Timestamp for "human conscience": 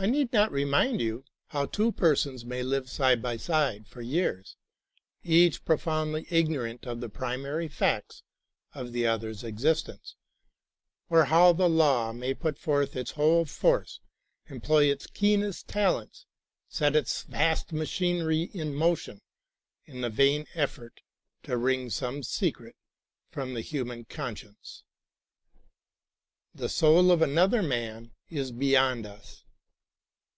23.62-24.84